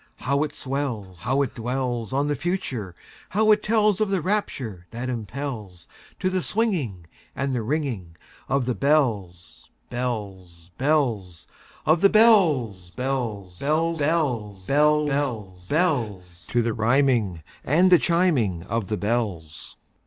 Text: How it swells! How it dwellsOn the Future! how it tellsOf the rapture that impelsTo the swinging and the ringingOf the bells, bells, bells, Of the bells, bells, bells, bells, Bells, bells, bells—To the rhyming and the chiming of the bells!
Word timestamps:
How 0.15 0.41
it 0.41 0.55
swells! 0.55 1.19
How 1.19 1.43
it 1.43 1.53
dwellsOn 1.53 2.27
the 2.27 2.35
Future! 2.35 2.95
how 3.29 3.51
it 3.51 3.61
tellsOf 3.61 4.09
the 4.09 4.19
rapture 4.19 4.87
that 4.89 5.09
impelsTo 5.09 5.87
the 6.31 6.41
swinging 6.41 7.05
and 7.35 7.53
the 7.53 7.59
ringingOf 7.59 8.65
the 8.65 8.73
bells, 8.73 9.69
bells, 9.91 10.71
bells, 10.79 11.45
Of 11.85 12.01
the 12.01 12.09
bells, 12.09 12.89
bells, 12.89 13.59
bells, 13.59 13.99
bells, 13.99 14.65
Bells, 14.65 15.07
bells, 15.07 15.67
bells—To 15.67 16.61
the 16.63 16.73
rhyming 16.73 17.43
and 17.63 17.91
the 17.91 17.99
chiming 17.99 18.63
of 18.63 18.87
the 18.87 18.97
bells! 18.97 19.75